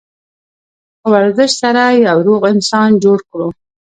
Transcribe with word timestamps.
په 1.01 1.07
ورزش 1.13 1.51
سره 1.61 1.83
یو 2.07 2.17
روغ 2.27 2.37
افغانستان 2.39 2.89
جوړ 3.03 3.19
کړو. 3.29 3.47